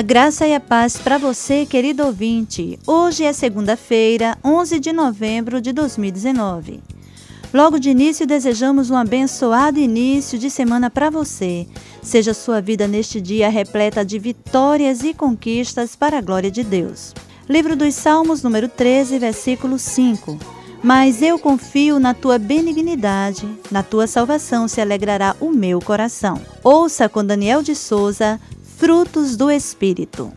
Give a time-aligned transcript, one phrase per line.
[0.00, 2.78] A graça e a paz para você, querido ouvinte.
[2.86, 6.82] Hoje é segunda-feira, 11 de novembro de 2019.
[7.52, 11.66] Logo de início, desejamos um abençoado início de semana para você.
[12.02, 17.12] Seja sua vida neste dia repleta de vitórias e conquistas para a glória de Deus.
[17.46, 20.38] Livro dos Salmos, número 13, versículo 5.
[20.82, 26.40] Mas eu confio na tua benignidade, na tua salvação se alegrará o meu coração.
[26.64, 28.40] Ouça com Daniel de Souza,
[28.80, 30.32] Frutos do Espírito.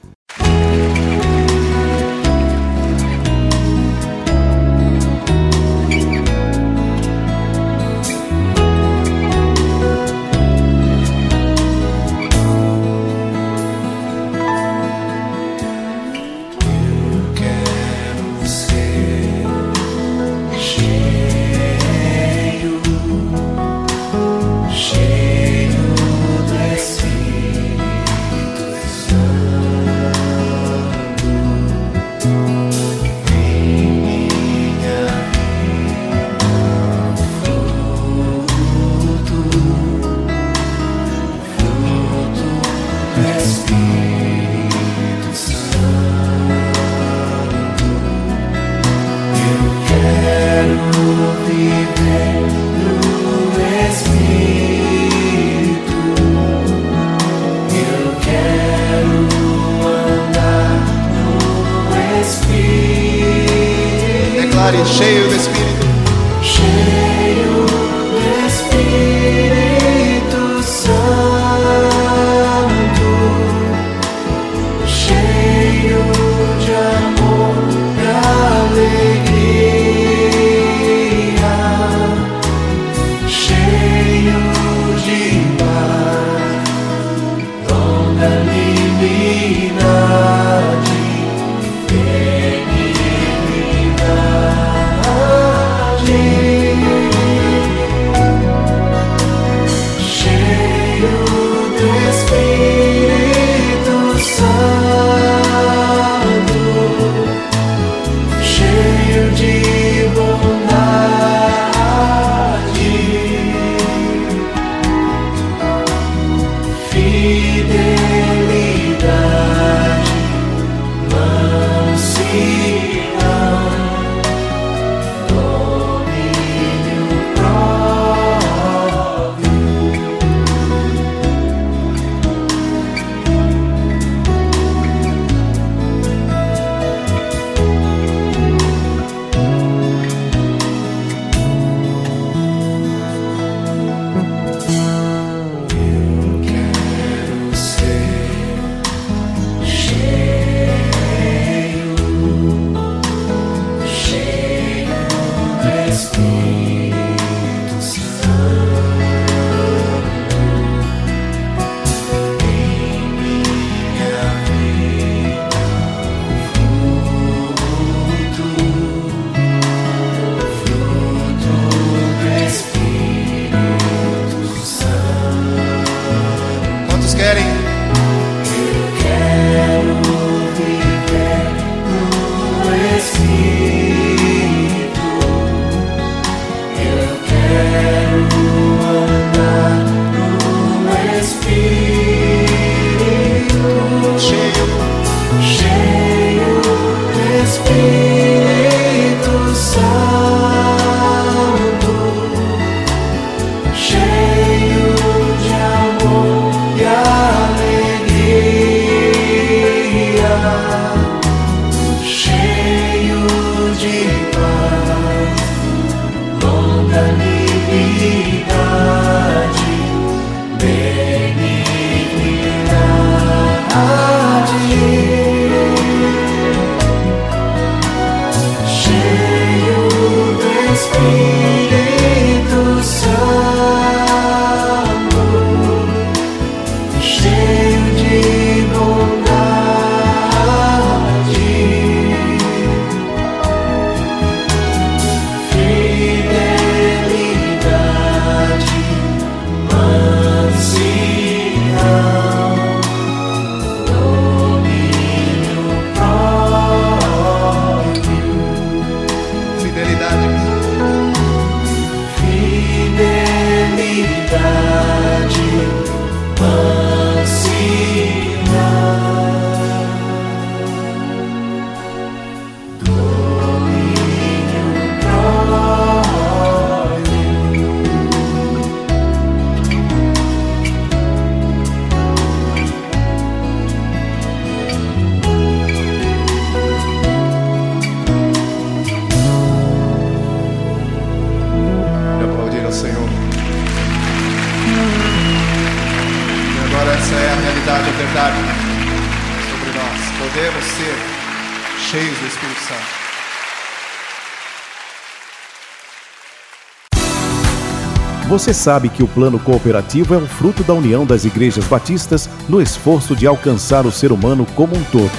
[308.34, 312.60] Você sabe que o plano cooperativo é um fruto da união das igrejas batistas no
[312.60, 315.12] esforço de alcançar o ser humano como um todo.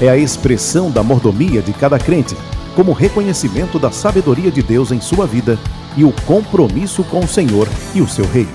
[0.00, 2.36] É a expressão da mordomia de cada crente,
[2.76, 5.58] como reconhecimento da sabedoria de Deus em sua vida
[5.96, 8.52] e o compromisso com o Senhor e o seu reino.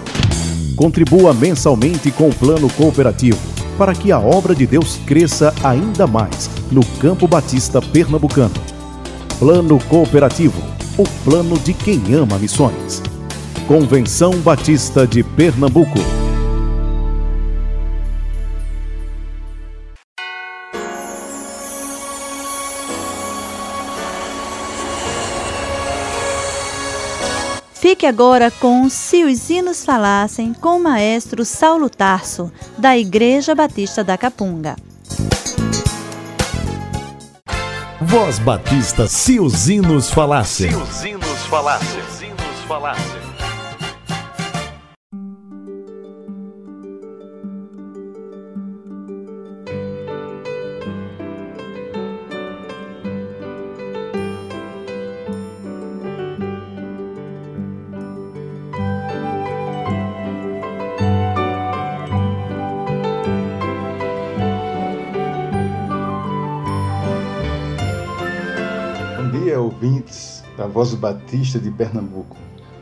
[0.77, 3.41] Contribua mensalmente com o plano cooperativo
[3.77, 8.55] para que a obra de Deus cresça ainda mais no Campo Batista Pernambucano.
[9.37, 13.01] Plano Cooperativo o plano de quem ama missões.
[13.71, 15.97] Convenção Batista de Pernambuco.
[27.73, 34.03] Fique agora com Se os Hinos Falassem com o maestro Saulo Tarso, da Igreja Batista
[34.03, 34.75] da Capunga.
[38.01, 40.71] Voz Batista Se os Hinos Falassem.
[40.71, 41.87] Se os hinos falassem.
[41.87, 43.20] Se os hinos falassem.
[69.81, 72.37] Ouvintes da Voz Batista de Pernambuco.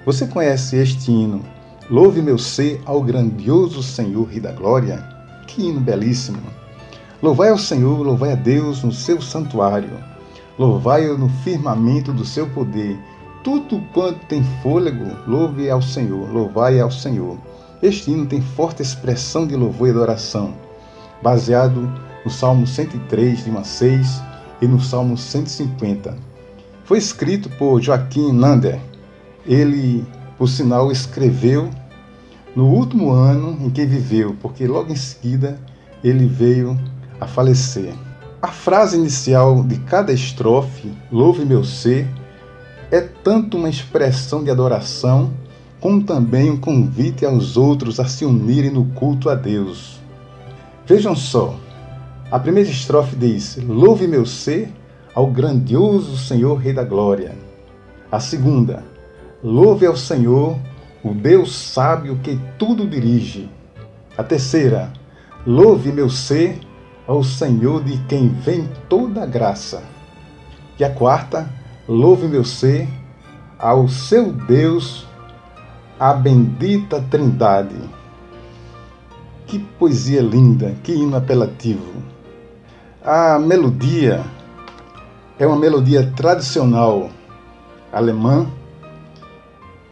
[0.06, 1.42] Você conhece este hino?
[1.90, 4.98] Louve meu ser ao grandioso Senhor Rei da Glória.
[5.48, 6.42] Que hino belíssimo!
[7.24, 9.92] Louvai ao Senhor, louvai a Deus no seu santuário.
[10.58, 13.00] Louvai-o no firmamento do seu poder.
[13.46, 17.38] Tudo quanto tem fôlego, louve ao Senhor, louvai ao Senhor.
[17.82, 20.54] Este hino tem forte expressão de louvor e adoração,
[21.24, 21.90] baseado
[22.26, 24.22] no Salmo 103, de 1 a 6
[24.62, 26.29] e no Salmo 150.
[26.90, 28.80] Foi escrito por Joaquim Nander.
[29.46, 30.04] Ele,
[30.40, 31.70] por sinal, escreveu
[32.56, 35.60] no último ano em que viveu, porque logo em seguida
[36.04, 36.76] ele veio
[37.22, 37.94] a falecer.
[38.42, 42.08] A frase inicial de cada estrofe, Louve meu ser,
[42.90, 45.32] é tanto uma expressão de adoração,
[45.80, 50.00] como também um convite aos outros a se unirem no culto a Deus.
[50.88, 51.56] Vejam só,
[52.32, 54.74] a primeira estrofe diz: Louve meu ser
[55.14, 57.36] ao grandioso Senhor Rei da Glória.
[58.12, 58.84] A segunda:
[59.44, 60.58] Louve ao Senhor,
[61.04, 63.50] o Deus sábio que tudo dirige.
[64.18, 64.92] A terceira:
[65.46, 66.60] Louve meu ser
[67.08, 69.84] ao Senhor de quem vem toda a graça.
[70.80, 71.50] E a quarta:
[71.88, 72.88] Louve meu ser
[73.58, 75.06] ao seu Deus,
[76.00, 77.76] a bendita Trindade.
[79.46, 81.92] Que poesia linda, que hino apelativo.
[83.04, 84.24] A melodia
[85.40, 87.10] é uma melodia tradicional
[87.94, 88.46] alemã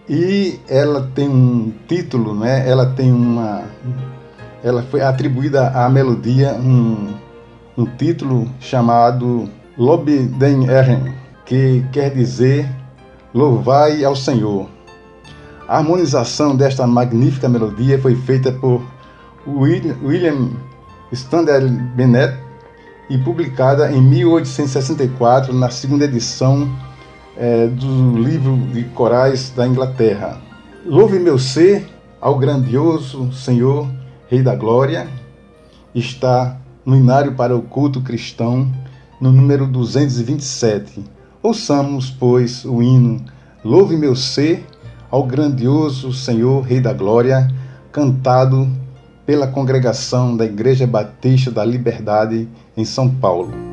[0.09, 2.69] e ela tem um título, né?
[2.69, 3.63] Ela tem uma,
[4.61, 7.13] ela foi atribuída à melodia um,
[7.77, 10.05] um título chamado Lob
[10.37, 11.13] den Herren,
[11.45, 12.69] que quer dizer
[13.33, 14.67] Louvai ao Senhor.
[15.67, 18.81] A harmonização desta magnífica melodia foi feita por
[19.47, 20.49] William
[21.11, 22.46] Standard Bennett
[23.09, 26.69] e publicada em 1864 na segunda edição
[27.35, 30.41] é, do livro de corais da Inglaterra.
[30.85, 31.87] Louve meu ser
[32.19, 33.89] ao grandioso Senhor,
[34.27, 35.07] Rei da Glória,
[35.93, 38.71] está no Inário para o Culto Cristão,
[39.19, 41.03] no número 227.
[41.41, 43.23] Ouçamos, pois, o hino
[43.63, 44.65] Louve meu ser
[45.11, 47.47] ao grandioso Senhor, Rei da Glória,
[47.91, 48.65] cantado
[49.27, 53.66] pela congregação da Igreja Batista da Liberdade em São Paulo.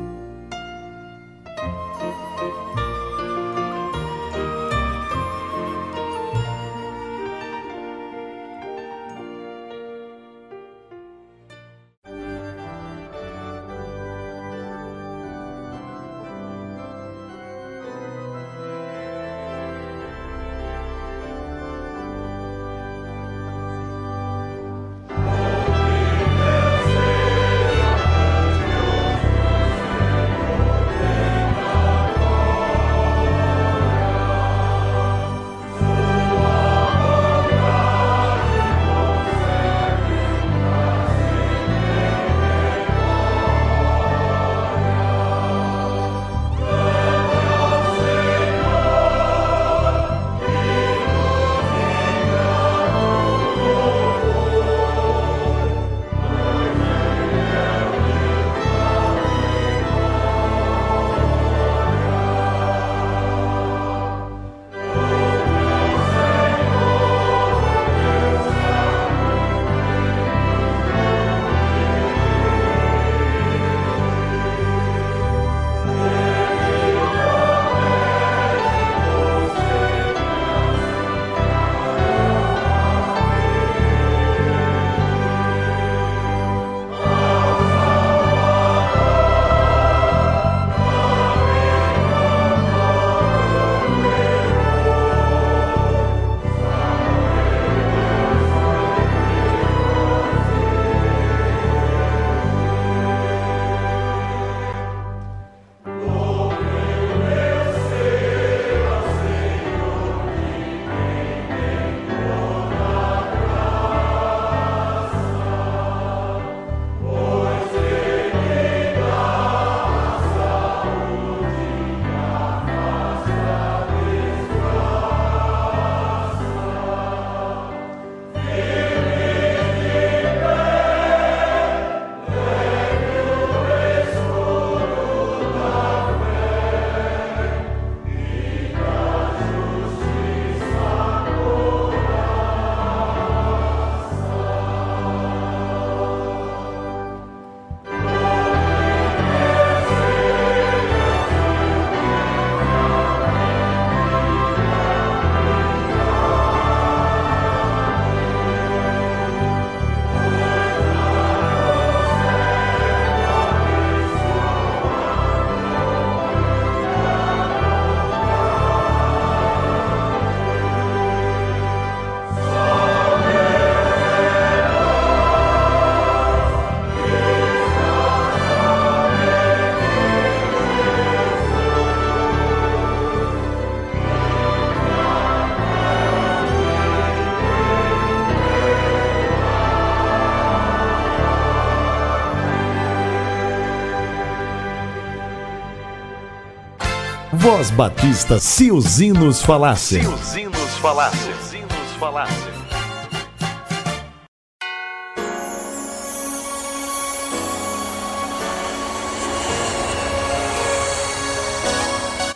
[197.55, 200.01] Voz Batista, se os hinos falassem.
[200.01, 201.21] Se os hinos falassem.
[201.21, 202.53] Se os hinos falassem.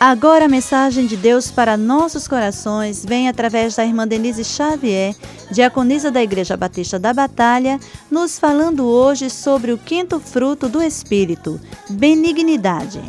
[0.00, 5.14] Agora a mensagem de Deus para nossos corações vem através da irmã Denise Xavier,
[5.50, 7.78] diaconisa da Igreja Batista da Batalha,
[8.10, 11.60] nos falando hoje sobre o quinto fruto do Espírito,
[11.90, 13.02] benignidade.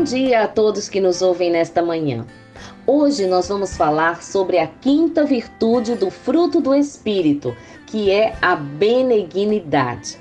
[0.00, 2.26] Bom dia a todos que nos ouvem nesta manhã.
[2.86, 7.54] Hoje nós vamos falar sobre a quinta virtude do fruto do Espírito,
[7.86, 10.18] que é a benignidade.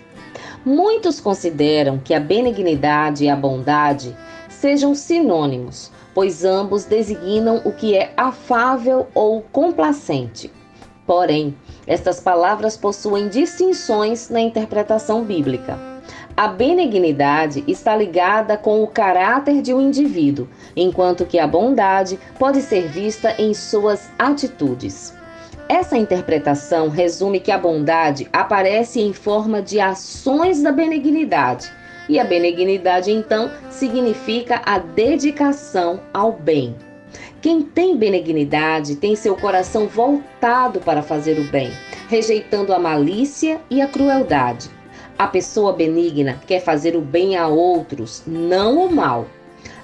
[0.65, 4.13] Muitos consideram que a benignidade e a bondade
[4.49, 10.51] sejam sinônimos, pois ambos designam o que é afável ou complacente.
[11.07, 11.55] Porém,
[11.87, 15.98] estas palavras possuem distinções na interpretação bíblica.
[16.39, 22.61] A benignidade está ligada com o caráter de um indivíduo, enquanto que a bondade pode
[22.61, 25.13] ser vista em suas atitudes.
[25.67, 31.69] Essa interpretação resume que a bondade aparece em forma de ações da benignidade,
[32.07, 36.73] e a benignidade então significa a dedicação ao bem.
[37.41, 41.73] Quem tem benignidade tem seu coração voltado para fazer o bem,
[42.07, 44.78] rejeitando a malícia e a crueldade.
[45.19, 49.27] A pessoa benigna quer fazer o bem a outros, não o mal.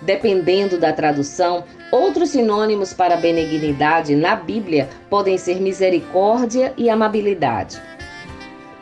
[0.01, 7.81] Dependendo da tradução, outros sinônimos para benignidade na Bíblia podem ser misericórdia e amabilidade.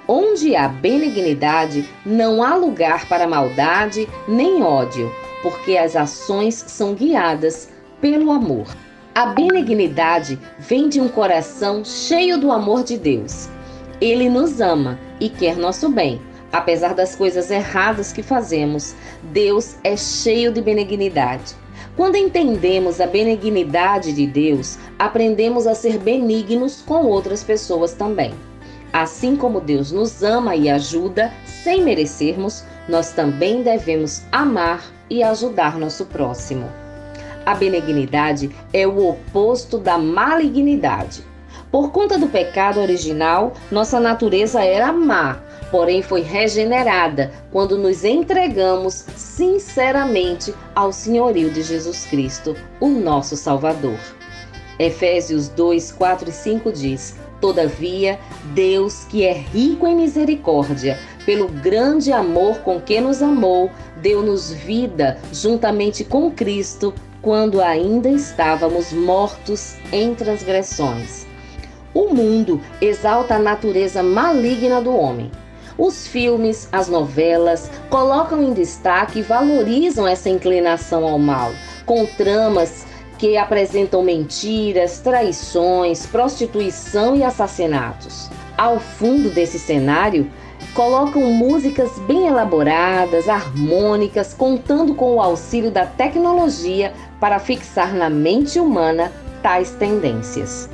[0.08, 7.68] Onde há benignidade, não há lugar para maldade nem ódio, porque as ações são guiadas
[8.00, 8.68] pelo amor.
[9.16, 13.50] A benignidade vem de um coração cheio do amor de Deus.
[14.00, 16.22] Ele nos ama e quer nosso bem
[16.54, 18.94] Apesar das coisas erradas que fazemos,
[19.24, 21.56] Deus é cheio de benignidade.
[21.98, 28.36] Quando entendemos a benignidade de Deus, aprendemos a ser benignos com outras pessoas também.
[28.94, 35.80] Assim como Deus nos ama e ajuda sem merecermos, nós também devemos amar e ajudar
[35.80, 36.70] nosso próximo.
[37.48, 41.24] A benignidade é o oposto da malignidade.
[41.72, 45.40] Por conta do pecado original, nossa natureza era má,
[45.74, 53.98] porém foi regenerada quando nos entregamos sinceramente ao senhorio de Jesus Cristo, o nosso Salvador.
[54.78, 58.20] Efésios 2, 4 e 5 diz: Todavia,
[58.54, 65.18] Deus, que é rico em misericórdia, pelo grande amor com que nos amou, deu-nos vida
[65.32, 71.26] juntamente com Cristo, quando ainda estávamos mortos em transgressões.
[71.96, 75.32] O mundo exalta a natureza maligna do homem
[75.78, 81.52] os filmes, as novelas colocam em destaque e valorizam essa inclinação ao mal,
[81.86, 82.86] com tramas
[83.18, 88.30] que apresentam mentiras, traições, prostituição e assassinatos.
[88.58, 90.30] Ao fundo desse cenário,
[90.74, 98.60] colocam músicas bem elaboradas, harmônicas, contando com o auxílio da tecnologia para fixar na mente
[98.60, 99.12] humana
[99.42, 100.70] tais tendências.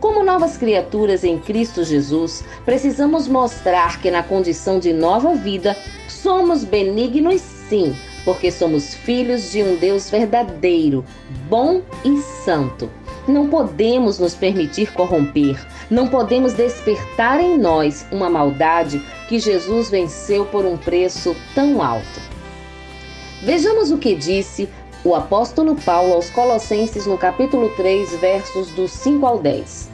[0.00, 5.74] Como novas criaturas em Cristo Jesus, precisamos mostrar que, na condição de nova vida,
[6.06, 11.04] somos benignos sim, porque somos filhos de um Deus verdadeiro,
[11.48, 12.90] bom e santo.
[13.26, 15.58] Não podemos nos permitir corromper,
[15.90, 22.20] não podemos despertar em nós uma maldade que Jesus venceu por um preço tão alto.
[23.42, 24.68] Vejamos o que disse
[25.06, 29.88] o apóstolo Paulo aos Colossenses no capítulo 3, versos do 5 ao 10.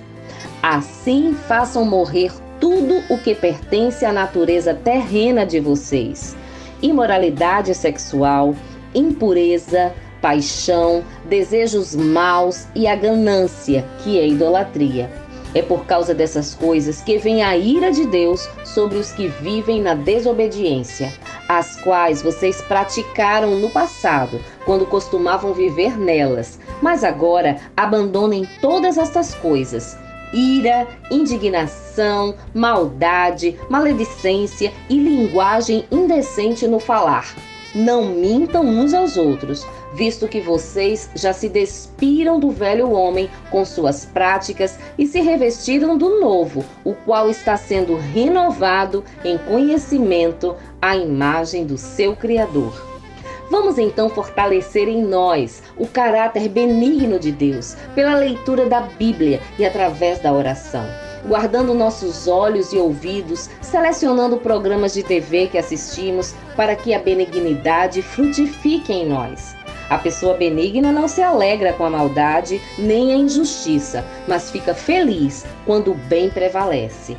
[0.63, 6.35] Assim façam morrer tudo o que pertence à natureza terrena de vocês:
[6.81, 8.55] imoralidade sexual,
[8.95, 15.11] impureza, paixão, desejos maus e a ganância, que é idolatria.
[15.55, 19.83] É por causa dessas coisas que vem a ira de Deus sobre os que vivem
[19.83, 21.13] na desobediência,
[21.49, 26.59] as quais vocês praticaram no passado, quando costumavam viver nelas.
[26.81, 29.97] Mas agora abandonem todas estas coisas
[30.33, 37.35] ira, indignação, maldade, maledicência e linguagem indecente no falar.
[37.75, 43.65] Não mintam uns aos outros, visto que vocês já se despiram do velho homem com
[43.65, 50.97] suas práticas e se revestiram do novo, o qual está sendo renovado em conhecimento à
[50.97, 52.93] imagem do seu Criador.
[53.51, 59.67] Vamos então fortalecer em nós o caráter benigno de Deus pela leitura da Bíblia e
[59.67, 60.87] através da oração.
[61.25, 68.03] guardando nossos olhos e ouvidos, selecionando programas de TV que assistimos para que a benignidade
[68.03, 69.55] frutifique em nós.
[69.93, 75.45] A pessoa benigna não se alegra com a maldade nem a injustiça, mas fica feliz
[75.67, 77.15] quando o bem prevalece.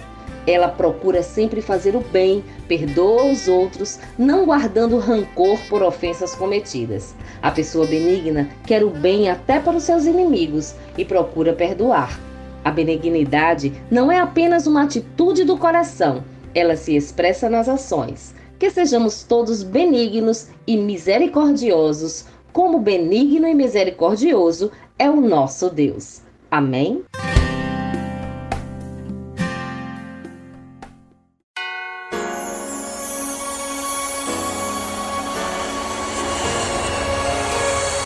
[0.48, 7.14] Ela procura sempre fazer o bem, perdoa os outros, não guardando rancor por ofensas cometidas.
[7.44, 12.20] A pessoa benigna quer o bem até para os seus inimigos e procura perdoar.
[12.66, 16.24] A benignidade não é apenas uma atitude do coração,
[16.56, 18.34] ela se expressa nas ações.
[18.58, 26.22] Que sejamos todos benignos e misericordiosos, como benigno e misericordioso é o nosso Deus.
[26.50, 27.04] Amém?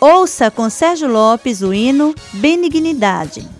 [0.00, 3.57] Ouça com Sérgio Lopes o hino Benignidade.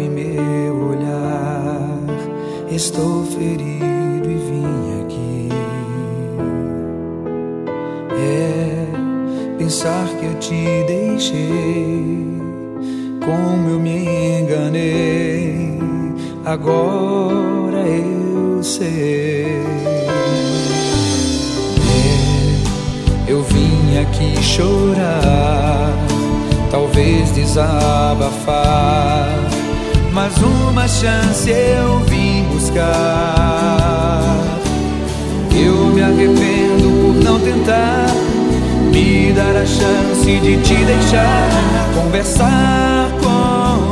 [0.00, 1.98] e meu olhar.
[2.70, 5.48] Estou ferido e vim aqui.
[8.10, 8.86] É
[9.58, 12.26] pensar que eu te deixei,
[13.24, 15.78] como eu me enganei.
[16.44, 19.46] Agora eu sei.
[23.26, 25.92] É, eu vim aqui chorar
[26.72, 28.62] talvez desabafar
[30.12, 34.22] mas uma chance eu vim buscar.
[35.54, 38.06] Eu me arrependo por não tentar
[38.92, 41.50] me dar a chance de te deixar
[41.94, 43.91] conversar com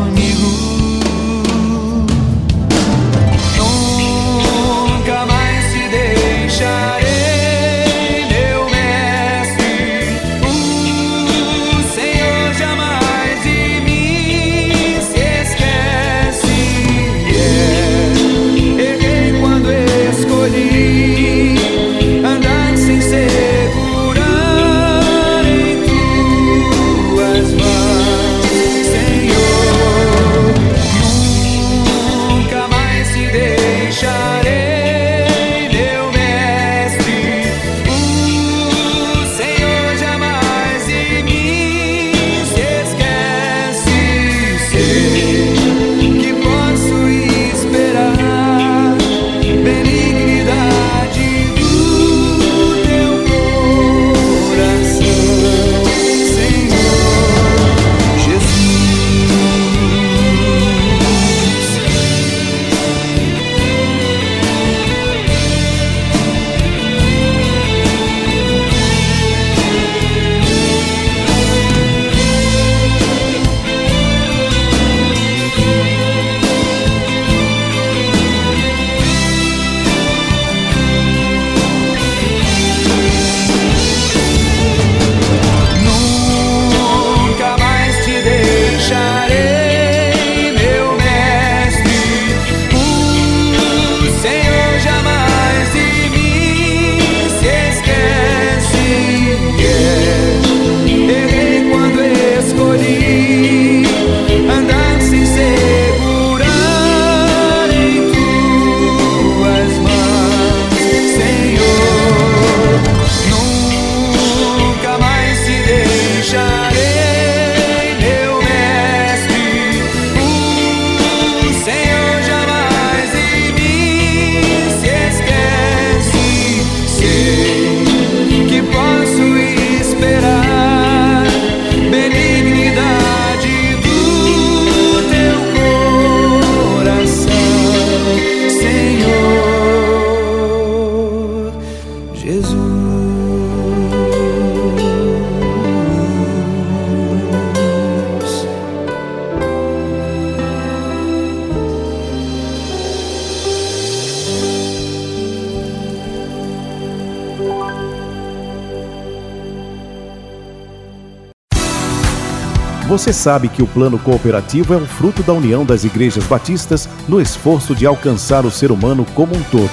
[163.00, 167.18] Você sabe que o plano cooperativo é um fruto da união das igrejas batistas no
[167.18, 169.70] esforço de alcançar o ser humano como um todo.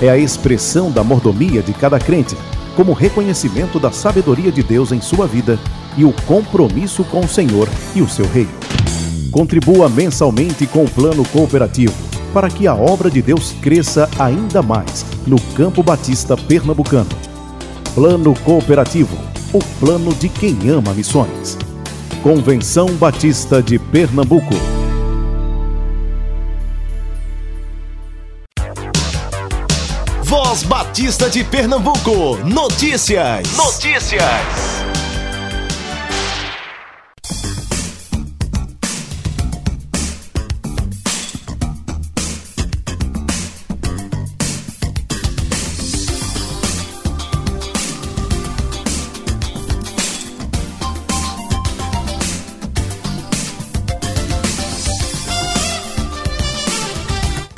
[0.00, 2.36] É a expressão da mordomia de cada crente,
[2.76, 5.58] como reconhecimento da sabedoria de Deus em sua vida
[5.96, 8.54] e o compromisso com o Senhor e o seu reino.
[9.32, 11.92] Contribua mensalmente com o plano cooperativo
[12.32, 17.10] para que a obra de Deus cresça ainda mais no Campo Batista Pernambucano.
[17.96, 19.18] Plano Cooperativo
[19.52, 21.56] o plano de quem ama missões.
[22.24, 24.54] Convenção Batista de Pernambuco.
[30.22, 32.38] Voz Batista de Pernambuco.
[32.46, 33.54] Notícias.
[33.54, 34.83] Notícias.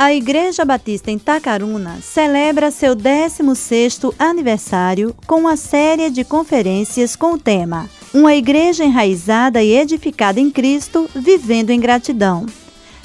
[0.06, 7.32] A Igreja Batista em Tacaruna celebra seu 16º aniversário com uma série de conferências com
[7.32, 12.46] o tema Uma igreja enraizada e edificada em Cristo, vivendo em gratidão.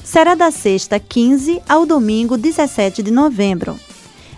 [0.04, 3.76] Será da sexta 15 ao domingo 17 de novembro.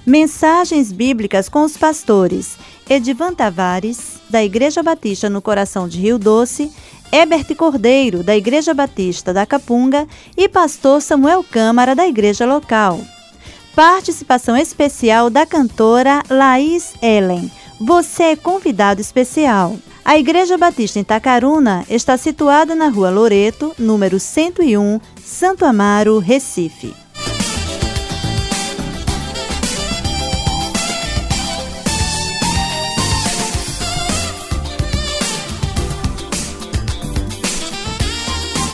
[0.06, 2.56] Mensagens bíblicas com os pastores
[2.88, 6.72] Edivan Tavares, da Igreja Batista no Coração de Rio Doce,
[7.14, 10.04] Ebert Cordeiro, da Igreja Batista da Capunga,
[10.36, 13.00] e pastor Samuel Câmara, da igreja local.
[13.72, 17.48] Participação especial da cantora Laís Ellen.
[17.80, 19.76] Você é convidado especial.
[20.04, 27.03] A Igreja Batista em Tacaruna está situada na Rua Loreto, número 101, Santo Amaro, Recife.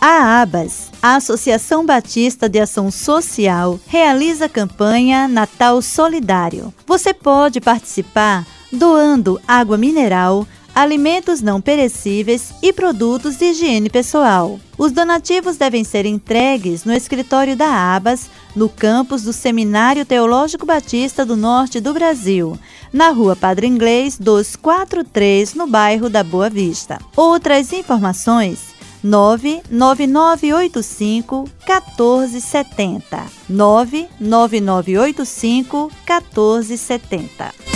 [0.00, 6.72] A ABAS, a Associação Batista de Ação Social, realiza a campanha Natal Solidário.
[6.86, 14.58] Você pode participar doando água mineral, alimentos não perecíveis e produtos de higiene pessoal.
[14.78, 21.26] Os donativos devem ser entregues no escritório da ABAS, no campus do Seminário Teológico Batista
[21.26, 22.58] do Norte do Brasil,
[22.90, 26.98] na Rua Padre Inglês 243, no bairro da Boa Vista.
[27.14, 28.69] Outras informações
[29.02, 33.26] 99985 1470.
[33.48, 37.70] 99985 1470.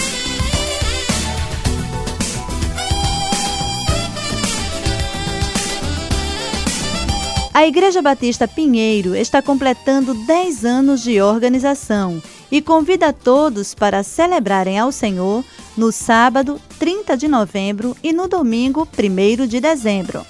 [7.55, 14.77] A Igreja Batista Pinheiro está completando 10 anos de organização e convida todos para celebrarem
[14.77, 15.45] ao Senhor
[15.77, 20.27] no sábado 30 de novembro e no domingo 1 de dezembro.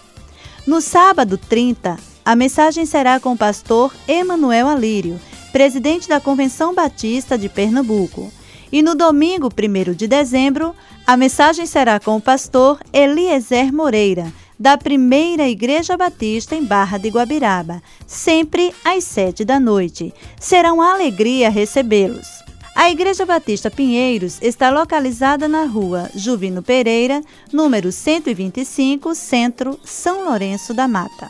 [0.67, 5.21] No sábado 30, a mensagem será com o pastor Emanuel Alírio,
[5.53, 8.33] presidente da Convenção Batista de Pernambuco.
[8.73, 10.75] E no domingo 1 de dezembro,
[11.07, 17.11] a mensagem será com o pastor Eliezer Moreira, da Primeira Igreja Batista em Barra de
[17.11, 20.15] Guabiraba, sempre às sete da noite.
[20.41, 22.44] Será uma alegria recebê-los.
[22.75, 30.75] A Igreja Batista Pinheiros está localizada na rua Juvino Pereira, número 125, Centro, São Lourenço
[30.75, 31.29] da Mata.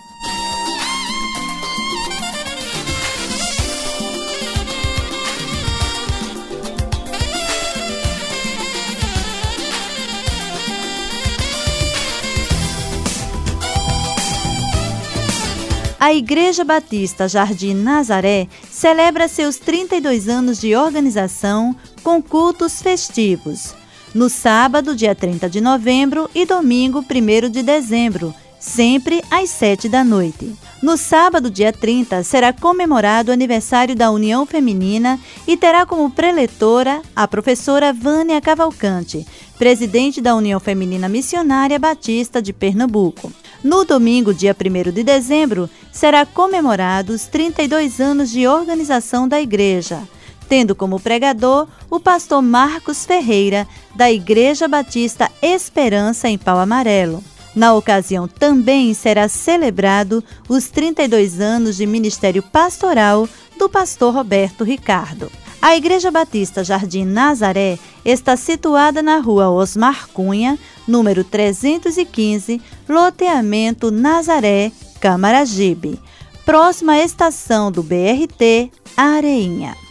[16.04, 23.74] A Igreja Batista Jardim Nazaré celebra seus 32 anos de organização com cultos festivos.
[24.14, 28.34] No sábado, dia 30 de novembro e domingo, 1 de dezembro,
[28.64, 30.55] sempre às 7 da noite.
[30.83, 37.03] No sábado, dia 30, será comemorado o aniversário da União Feminina e terá como preletora
[37.14, 39.27] a professora Vânia Cavalcante,
[39.59, 43.31] presidente da União Feminina Missionária Batista de Pernambuco.
[43.62, 50.00] No domingo, dia 1 de dezembro, será comemorado os 32 anos de organização da igreja,
[50.48, 57.22] tendo como pregador o pastor Marcos Ferreira, da Igreja Batista Esperança em Pau Amarelo.
[57.54, 65.30] Na ocasião também será celebrado os 32 anos de ministério pastoral do pastor Roberto Ricardo.
[65.62, 74.72] A Igreja Batista Jardim Nazaré está situada na rua Osmar Cunha, número 315, loteamento Nazaré,
[75.00, 75.98] Camaragibe,
[76.44, 79.84] próxima à estação do BRT Areinha.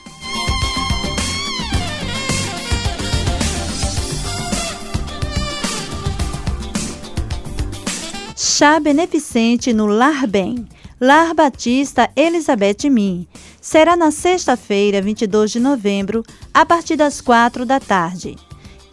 [8.56, 10.68] Chá beneficente no Lar Bem.
[11.02, 13.28] Lar Batista Elizabeth Min
[13.60, 18.36] será na sexta-feira, 22 de novembro, a partir das 4 da tarde.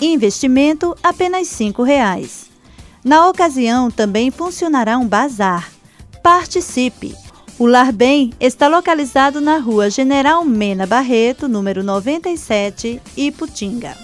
[0.01, 2.47] Investimento apenas R$ 5,00.
[3.05, 5.71] Na ocasião, também funcionará um bazar.
[6.23, 7.15] Participe!
[7.59, 13.95] O Lar Bem está localizado na rua General Mena Barreto, número 97, Iputinga.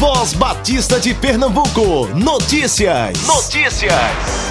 [0.00, 2.08] Voz Batista de Pernambuco.
[2.14, 3.26] Notícias.
[3.26, 4.49] Notícias.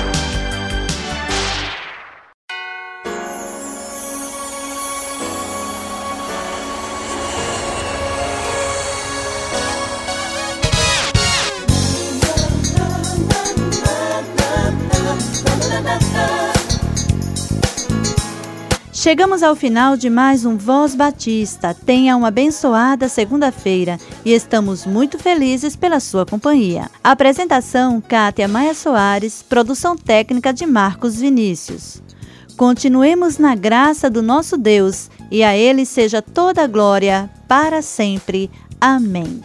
[19.10, 21.74] Chegamos ao final de mais um Voz Batista.
[21.74, 26.91] Tenha uma abençoada segunda-feira e estamos muito felizes pela sua companhia.
[27.04, 32.04] Apresentação: Kátia Maia Soares, produção técnica de Marcos Vinícius.
[32.56, 38.48] Continuemos na graça do nosso Deus e a Ele seja toda a glória para sempre.
[38.80, 39.41] Amém.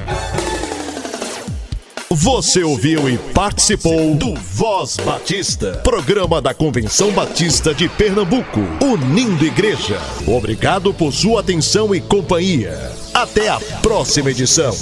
[2.09, 9.97] Você ouviu e participou do Voz Batista, programa da Convenção Batista de Pernambuco, unindo igreja.
[10.27, 12.91] Obrigado por sua atenção e companhia.
[13.13, 14.75] Até a próxima edição.